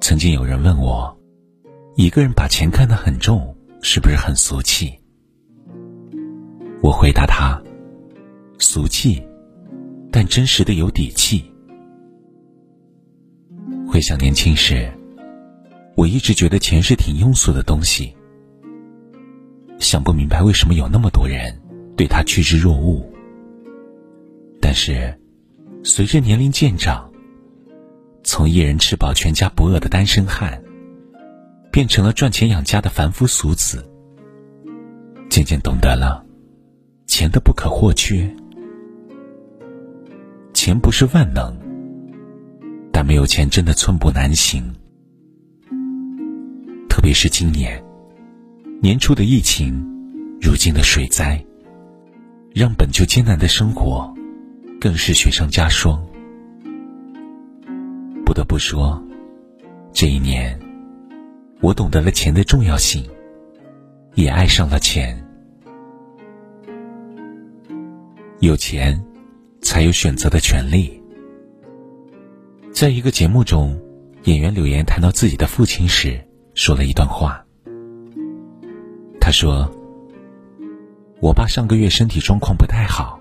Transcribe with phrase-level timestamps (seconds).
[0.00, 1.16] 曾经有人问我，
[1.96, 4.94] 一个人把钱看得很重，是不是很俗气？
[6.82, 7.60] 我回答他：
[8.58, 9.22] 俗气，
[10.12, 11.44] 但真实的有底气。
[13.88, 14.92] 回想年轻时，
[15.96, 18.14] 我一直觉得钱是挺庸俗的东西，
[19.78, 21.60] 想不明白为什么有那么多人
[21.96, 23.04] 对他趋之若鹜。
[24.60, 25.18] 但是，
[25.82, 27.05] 随着年龄渐长，
[28.26, 30.60] 从一人吃饱全家不饿的单身汉，
[31.70, 33.88] 变成了赚钱养家的凡夫俗子，
[35.30, 36.26] 渐渐懂得了
[37.06, 38.28] 钱的不可或缺。
[40.52, 41.56] 钱不是万能，
[42.92, 44.74] 但没有钱真的寸步难行。
[46.88, 47.80] 特别是今年
[48.82, 49.80] 年初的疫情，
[50.40, 51.42] 如今的水灾，
[52.52, 54.12] 让本就艰难的生活
[54.80, 56.04] 更是雪上加霜。
[58.36, 59.02] 不得不说，
[59.94, 60.60] 这一年，
[61.62, 63.02] 我懂得了钱的重要性，
[64.14, 65.26] 也爱上了钱。
[68.40, 69.02] 有钱，
[69.62, 71.02] 才有选择的权利。
[72.74, 73.80] 在一个节目中，
[74.24, 77.42] 演员柳岩谈到自己的父亲时，说了一段话。
[79.18, 79.66] 他说
[81.22, 83.18] ：“我爸上个月身体状况不太好，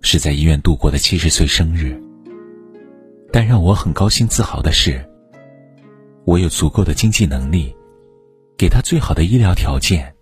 [0.00, 1.96] 是在医院度过的七十岁生日。”
[3.32, 5.02] 但让我很高兴自豪的是，
[6.24, 7.74] 我有足够的经济能力，
[8.58, 10.14] 给他最好的医疗条件。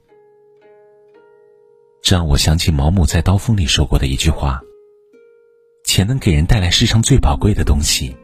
[2.00, 4.60] 这让我想起毛姆在《刀锋》里说过的一句话
[5.84, 8.16] ：“钱能给人带来世上最宝贵的东西，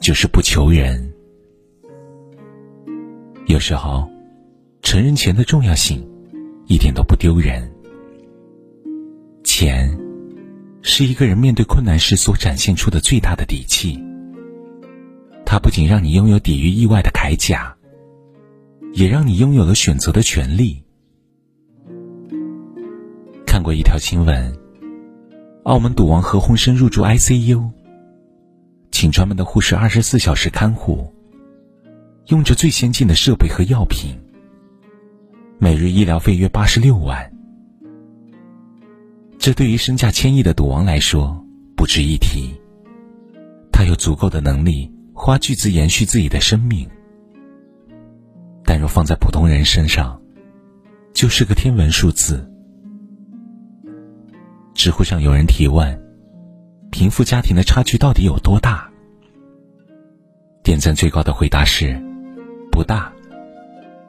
[0.00, 1.12] 就是不求人。”
[3.46, 4.08] 有时候，
[4.80, 6.02] 承认钱的重要性，
[6.66, 7.70] 一点都不丢人。
[9.44, 10.03] 钱。
[10.86, 13.98] 是一个人面对困难时所展现出的最大的底气。
[15.46, 17.74] 它不仅让你拥有抵御意外的铠甲，
[18.92, 20.84] 也让你拥有了选择的权利。
[23.46, 24.54] 看过一条新闻：
[25.62, 27.70] 澳门赌王何鸿燊入住 ICU，
[28.90, 31.10] 请专门的护士二十四小时看护，
[32.26, 34.14] 用着最先进的设备和药品，
[35.58, 37.33] 每日医疗费约八十六万。
[39.44, 41.38] 这对于身价千亿的赌王来说
[41.76, 42.58] 不值一提。
[43.70, 46.88] 他有足够的能力花巨资延续自己的生命，
[48.64, 50.18] 但若放在普通人身上，
[51.12, 52.50] 就是个天文数字。
[54.72, 56.02] 知乎上有人提问：
[56.90, 58.90] 贫富家庭的差距到底有多大？
[60.62, 62.02] 点赞最高的回答是：
[62.72, 63.12] 不大，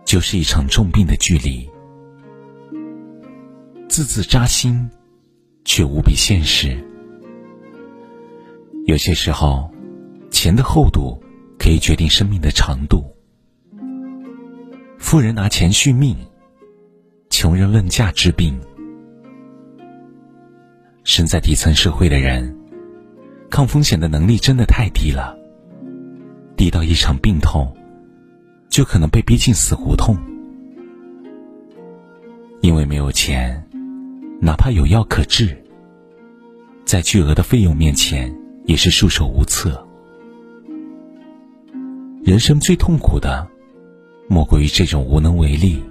[0.06, 1.69] 就是一场重病的距离。
[3.90, 4.90] 字字扎心。
[5.66, 6.78] 却无比现实。
[8.86, 9.70] 有些时候，
[10.30, 11.20] 钱的厚度
[11.58, 13.03] 可以决定生命的长度。
[15.00, 16.16] 富人拿钱续命，
[17.30, 18.58] 穷人问价治病。
[21.04, 22.56] 身在底层社会的人，
[23.50, 25.36] 抗风险的能力真的太低了，
[26.56, 27.75] 低到一场病痛，
[28.70, 30.16] 就可能被逼进死胡同。
[32.62, 33.65] 因为没有钱。
[34.45, 35.57] 哪怕有药可治，
[36.85, 38.31] 在巨额的费用面前，
[38.66, 39.83] 也是束手无策。
[42.23, 43.47] 人生最痛苦的，
[44.28, 45.83] 莫过于这种无能为力。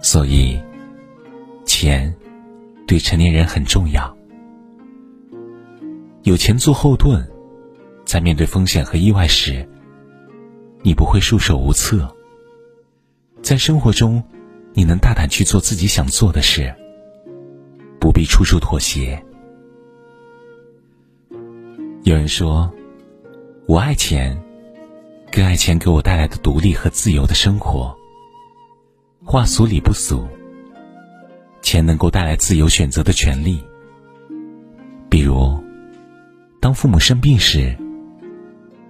[0.00, 0.58] 所以，
[1.66, 2.14] 钱
[2.86, 4.16] 对成年人很重要。
[6.22, 7.22] 有钱做后盾，
[8.06, 9.68] 在面对风险和意外时，
[10.80, 12.10] 你不会束手无策。
[13.42, 14.24] 在生活中。
[14.72, 16.74] 你能大胆去做自己想做的事，
[17.98, 19.22] 不必处处妥协。
[22.04, 22.72] 有人说
[23.66, 24.40] ：“我爱钱，
[25.30, 27.94] 更爱钱给我带来的独立和自由的生活。”
[29.22, 30.26] 话俗理不俗，
[31.60, 33.62] 钱能够带来自由选择的权利。
[35.10, 35.62] 比如，
[36.58, 37.76] 当父母生病时，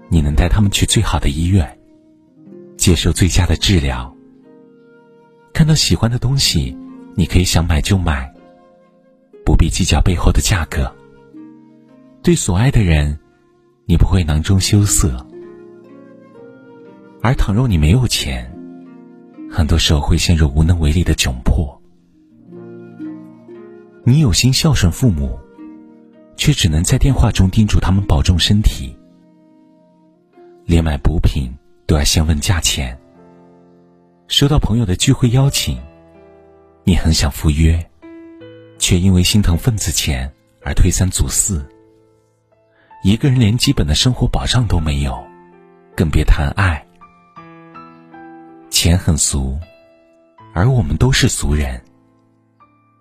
[0.08, 1.78] 你能带他们去最好的医院，
[2.76, 4.14] 接受最佳的治疗。
[5.52, 6.76] 看到喜欢的东西，
[7.14, 8.32] 你可以想买就买，
[9.44, 10.91] 不必计较背后的价格。
[12.23, 13.19] 对所爱的人，
[13.87, 15.26] 你不会囊中羞涩。
[17.23, 18.50] 而倘若你没有钱，
[19.50, 21.79] 很多时候会陷入无能为力的窘迫。
[24.05, 25.38] 你有心孝顺父母，
[26.37, 28.97] 却只能在电话中叮嘱他们保重身体，
[30.64, 31.52] 连买补品
[31.87, 32.99] 都要先问价钱。
[34.30, 35.76] 收到朋友的聚会邀请，
[36.84, 37.84] 你很想赴约，
[38.78, 40.32] 却因为心疼份子钱
[40.62, 41.68] 而推三阻四。
[43.02, 45.20] 一个人连基本的生活保障都没有，
[45.96, 46.86] 更别谈爱。
[48.70, 49.58] 钱很俗，
[50.54, 51.82] 而我们都是俗人，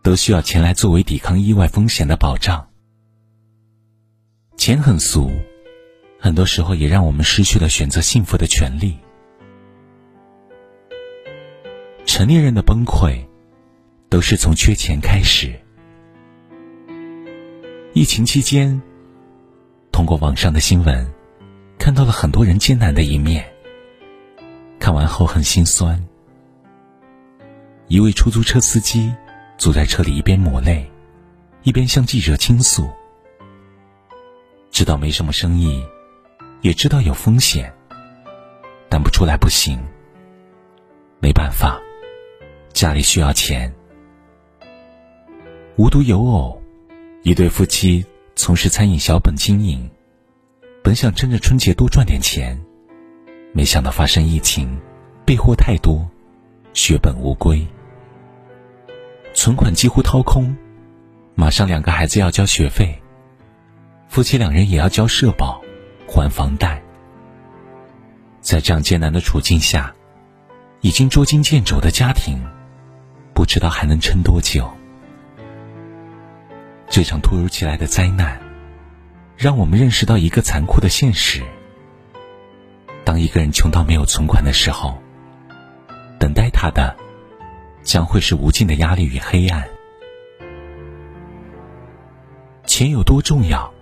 [0.01, 2.67] 都需要钱来作为抵抗意外风险的保障。
[4.57, 5.29] 钱很俗，
[6.19, 8.97] 很多时候也让我们失去了选择幸福的权利。
[12.09, 13.23] 成年人的崩溃，
[14.09, 15.53] 都是从缺钱开始。
[17.94, 18.81] 疫情期间，
[19.91, 21.07] 通过网上的新闻，
[21.77, 23.47] 看到了很多人艰难的一面。
[24.79, 26.03] 看完后很心酸。
[27.89, 29.13] 一位出租车司机
[29.59, 30.91] 坐在车里，一边抹泪，
[31.62, 32.89] 一边向记者倾诉。
[34.71, 35.85] 知道没什么生意，
[36.62, 37.71] 也知道有风险，
[38.89, 39.79] 但不出来不行。
[41.19, 41.79] 没办法。
[42.79, 43.69] 家里需要钱。
[45.75, 46.61] 无独有偶，
[47.23, 48.05] 一对夫妻
[48.37, 49.91] 从事餐饮小本经营，
[50.81, 52.57] 本想趁着春节多赚点钱，
[53.51, 54.79] 没想到发生疫情，
[55.25, 56.09] 备货太多，
[56.73, 57.67] 血本无归，
[59.33, 60.55] 存款几乎掏空，
[61.35, 62.97] 马上两个孩子要交学费，
[64.07, 65.61] 夫妻两人也要交社保，
[66.07, 66.81] 还房贷。
[68.39, 69.93] 在这样艰难的处境下，
[70.79, 72.41] 已经捉襟见肘的家庭。
[73.39, 74.69] 不知道还能撑多久。
[76.89, 78.38] 这场突如其来的灾难，
[79.38, 81.41] 让我们认识到一个残酷的现实：
[83.06, 85.01] 当一个人穷到没有存款的时候，
[86.19, 86.94] 等待他的
[87.81, 89.69] 将会是无尽的压力与黑暗。
[92.65, 93.74] 钱有多重要？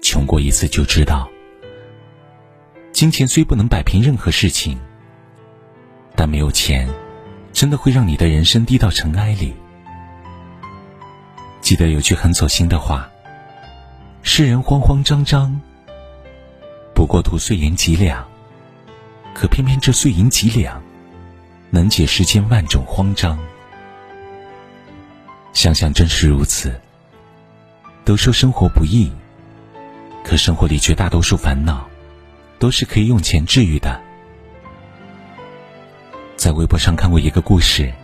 [0.00, 1.28] 穷过一次就知道。
[2.92, 4.78] 金钱虽不能摆平任何事情，
[6.14, 6.88] 但没有钱。
[7.52, 9.54] 真的会让你的人生低到尘埃里。
[11.60, 13.08] 记得有句很走心的话
[14.22, 15.60] ：“世人慌慌张张，
[16.94, 18.26] 不过图碎银几两，
[19.34, 20.82] 可偏偏这碎银几两，
[21.70, 23.38] 能解世间万种慌张。”
[25.52, 26.80] 想想正是如此。
[28.04, 29.12] 都说生活不易，
[30.24, 31.88] 可生活里绝大多数烦恼，
[32.58, 34.00] 都是可以用钱治愈的。
[36.42, 37.94] 在微博上看过一个故事。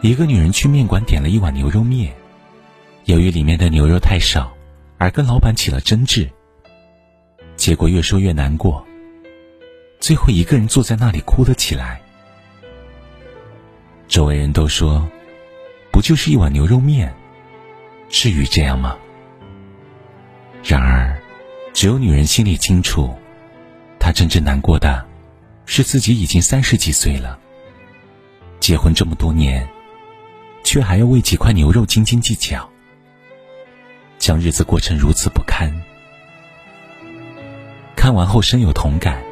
[0.00, 2.10] 一个女人去面馆点了一碗牛肉面，
[3.04, 4.50] 由于里面的牛肉太少，
[4.96, 6.26] 而跟老板起了争执。
[7.56, 8.82] 结果越说越难过，
[9.98, 12.00] 最后一个人坐在那里哭了起来。
[14.08, 15.06] 周围人都说
[15.92, 17.14] ：“不就是一碗牛肉面，
[18.08, 18.96] 至于这样吗？”
[20.64, 21.20] 然而，
[21.74, 23.14] 只有女人心里清楚，
[23.98, 25.09] 她真正难过的。
[25.66, 27.38] 是自己已经三十几岁了，
[28.58, 29.68] 结婚这么多年，
[30.64, 32.68] 却还要为几块牛肉斤斤计较，
[34.18, 35.72] 将日子过成如此不堪。
[37.94, 39.22] 看完后深有同感。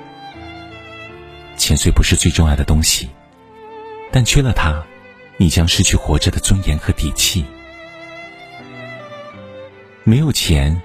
[1.57, 3.09] 钱虽不是最重要的东西，
[4.13, 4.85] 但缺了它，
[5.39, 7.45] 你将失去活着的尊严和底气。
[10.05, 10.81] 没有钱，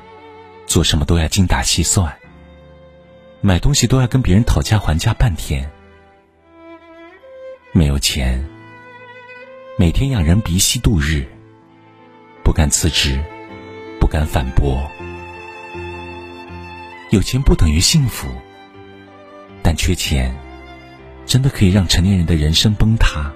[0.66, 2.12] 做什么都要精打细算。
[3.46, 5.70] 买东西都要跟别人讨价还价半天，
[7.74, 8.42] 没有钱，
[9.78, 11.28] 每天仰人鼻息度日，
[12.42, 13.22] 不敢辞职，
[14.00, 14.90] 不敢反驳。
[17.10, 18.30] 有钱不等于幸福，
[19.62, 20.34] 但缺钱，
[21.26, 23.30] 真的可以让成年人的人生崩塌。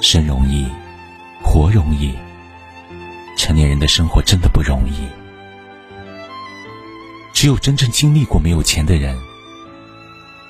[0.00, 0.66] 生容易，
[1.42, 2.14] 活容易，
[3.36, 5.06] 成年人的生活真的不容易。
[7.44, 9.20] 只有真正经历过没有钱的人，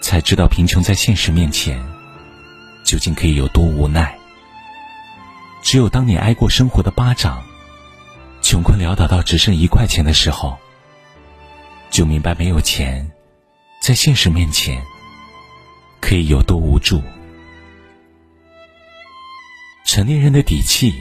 [0.00, 1.84] 才知道贫穷在现实面前，
[2.86, 4.16] 究竟可以有多无奈。
[5.60, 7.42] 只有当你挨过生活的巴掌，
[8.40, 10.56] 穷困潦倒到只剩一块钱的时候，
[11.90, 13.10] 就明白没有钱，
[13.82, 14.80] 在现实面前，
[16.00, 17.02] 可以有多无助。
[19.84, 20.94] 成年人的底气，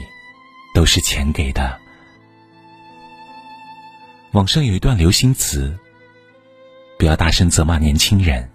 [0.74, 1.78] 都是钱给的。
[4.32, 5.78] 网上有一段流行词
[7.04, 8.50] ：“不要大声责骂年轻人，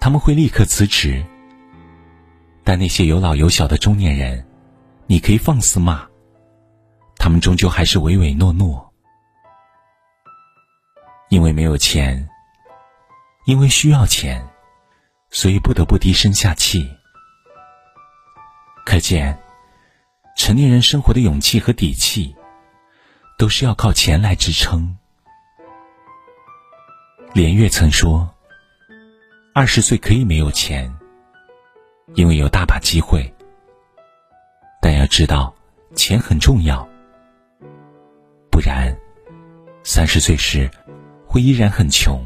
[0.00, 1.24] 他们会立刻辞职。
[2.64, 4.44] 但那些有老有小的中年人，
[5.06, 6.04] 你可以放肆骂，
[7.16, 8.92] 他们终究还是唯唯诺诺。
[11.28, 12.28] 因为没有钱，
[13.46, 14.44] 因为需要钱，
[15.30, 16.84] 所以不得不低声下气。
[18.84, 19.38] 可见，
[20.36, 22.34] 成年人生活的勇气和底气。”
[23.38, 24.96] 都是要靠钱来支撑。
[27.32, 28.28] 连岳曾说
[29.54, 30.92] ：“二十岁可以没有钱，
[32.14, 33.32] 因为有大把机会。
[34.80, 35.54] 但要知道，
[35.94, 36.86] 钱很重要，
[38.50, 38.94] 不然
[39.82, 40.70] 三十岁时
[41.26, 42.24] 会依然很穷。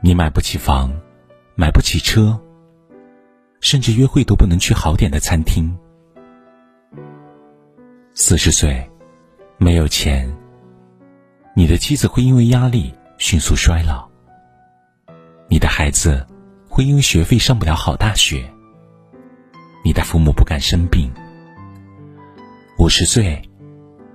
[0.00, 0.90] 你买不起房，
[1.54, 2.40] 买不起车，
[3.60, 5.76] 甚至约会都不能去好点的餐厅。
[8.14, 8.90] 四十岁
[9.58, 10.34] 没有钱，
[11.54, 14.08] 你的妻子会因为压力迅速衰老，
[15.46, 16.26] 你的孩子
[16.70, 18.50] 会因为学费上不了好大学，
[19.84, 21.12] 你的父母不敢生病。
[22.78, 23.42] 五十岁，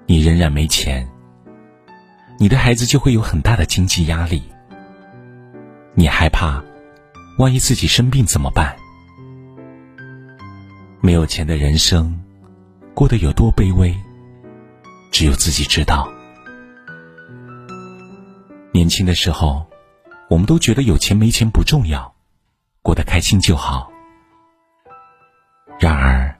[0.08, 1.08] 你仍然没钱，
[2.40, 4.42] 你的孩子就会有很大的经济压力。
[5.94, 6.64] 你害怕，
[7.38, 8.76] 万一自己生病怎么办？
[11.00, 12.20] 没有钱的人生，
[12.96, 13.96] 过得有多卑微，
[15.12, 16.12] 只有自己知道。
[18.86, 19.66] 年轻的时候，
[20.30, 22.14] 我们都觉得有钱没钱不重要，
[22.84, 23.92] 过得开心就好。
[25.80, 26.38] 然而，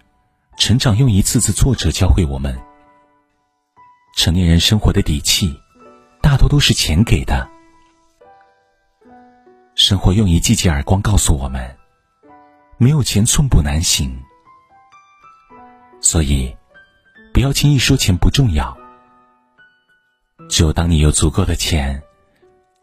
[0.56, 2.56] 成长用一次次挫折教会我们，
[4.16, 5.60] 成年人生活的底气，
[6.22, 7.50] 大多都是钱给的。
[9.74, 11.76] 生活用一记记耳光告诉我们，
[12.78, 14.16] 没有钱寸步难行。
[16.00, 16.56] 所以，
[17.34, 18.78] 不要轻易说钱不重要。
[20.48, 22.04] 只有当你有足够的钱，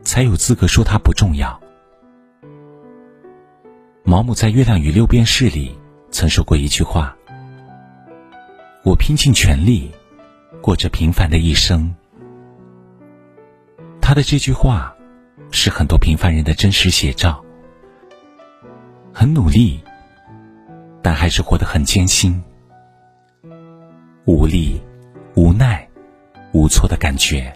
[0.04, 1.61] 才有资格说它不重要。
[4.04, 5.78] 毛姆在《月亮与六便士》里
[6.11, 7.16] 曾说过一句话。
[8.85, 9.92] 我拼尽全力，
[10.61, 11.94] 过着平凡的一生。
[14.00, 14.92] 他的这句话，
[15.52, 17.42] 是很多平凡人的真实写照。
[19.12, 19.80] 很努力，
[21.00, 22.42] 但还是活得很艰辛，
[24.25, 24.82] 无力、
[25.37, 25.88] 无奈、
[26.52, 27.54] 无措的感觉，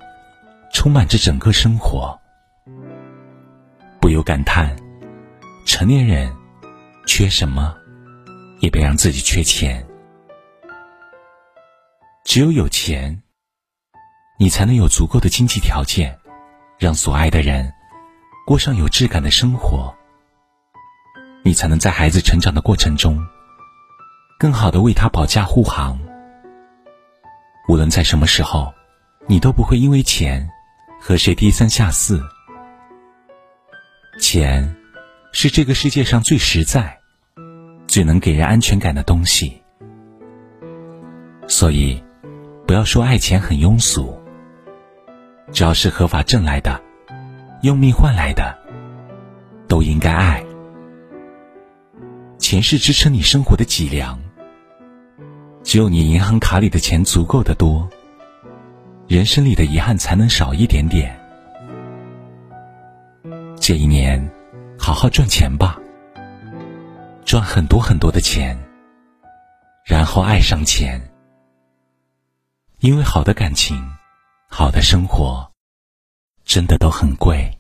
[0.73, 2.17] 充满着整个生活。
[4.07, 4.77] 不由感叹，
[5.65, 6.33] 成年人
[7.09, 7.77] 缺什么，
[8.61, 9.85] 也别让自己缺钱。
[12.25, 13.21] 只有有钱，
[14.39, 16.17] 你才能有足够的经济条件，
[16.79, 17.73] 让所爱的人
[18.47, 19.93] 过上有质感的生活。
[21.43, 23.21] 你才能在孩子成长的过程中，
[24.39, 25.99] 更好的为他保驾护航。
[27.69, 28.73] 无论在什么时候，
[29.27, 30.49] 你都不会因为钱
[31.01, 32.23] 和谁低三下四。
[34.19, 34.77] 钱
[35.33, 36.99] 是这个世界上最实在、
[37.87, 39.63] 最能给人安全感的东西，
[41.47, 42.03] 所以。
[42.67, 44.21] 不要说爱钱很庸俗，
[45.53, 46.83] 只要是合法挣来的，
[47.63, 48.59] 用命换来的，
[49.69, 50.45] 都应该爱。
[52.39, 54.19] 钱是支撑你生活的脊梁，
[55.63, 57.89] 只有你银行卡里的钱足够的多，
[59.07, 61.17] 人生里的遗憾才能少一点点。
[63.59, 64.31] 这一年，
[64.79, 65.77] 好好赚钱吧，
[67.25, 68.57] 赚很多很多的钱，
[69.85, 71.01] 然后爱上钱。
[72.81, 73.83] 因为好的感情，
[74.49, 75.51] 好的生活，
[76.45, 77.51] 真的都很贵。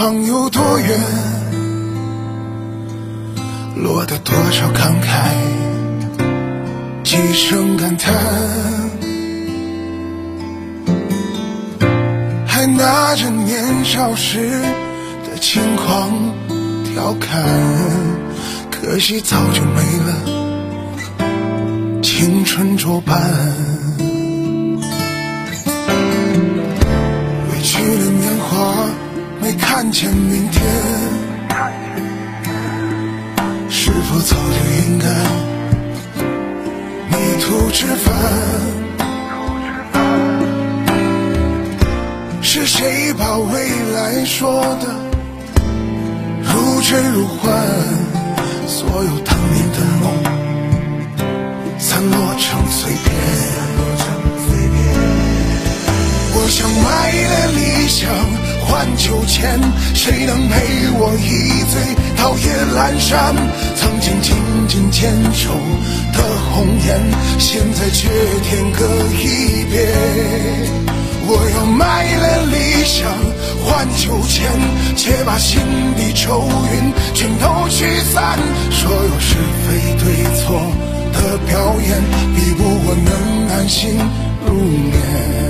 [0.00, 0.98] 远方有多远？
[3.76, 5.28] 落得多少感慨，
[7.04, 8.14] 几声感叹，
[12.46, 14.62] 还拿着年少时
[15.30, 16.10] 的轻狂
[16.94, 17.44] 调侃，
[18.70, 20.14] 可惜早就没了
[22.02, 23.30] 青春作伴，
[29.50, 30.62] 没看见明天。
[33.68, 34.52] 是否早就
[34.84, 35.06] 应该
[37.08, 38.14] 迷途知返？
[42.40, 44.86] 是谁把未来说的
[46.44, 47.50] 如真如幻？
[48.68, 50.04] 所有当年的梦
[51.76, 53.04] 散落成碎片。
[56.36, 58.08] 我想卖了理想。
[58.70, 59.58] 换酒钱，
[59.94, 60.54] 谁能陪
[60.94, 61.74] 我一醉
[62.16, 63.34] 到夜阑珊？
[63.74, 64.32] 曾经紧
[64.68, 65.50] 紧牵手
[66.12, 66.22] 的
[66.52, 67.02] 红颜，
[67.40, 68.08] 现在却
[68.44, 68.86] 天各
[69.18, 69.90] 一别。
[71.26, 73.10] 我要卖了理想
[73.64, 74.48] 换酒钱，
[74.96, 75.60] 且把心
[75.96, 77.84] 底愁云全都驱
[78.14, 78.38] 散。
[78.70, 79.34] 所有是
[79.66, 80.04] 非对
[80.38, 80.62] 错
[81.12, 82.00] 的表演，
[82.36, 83.98] 比不过能安心
[84.46, 85.49] 入眠。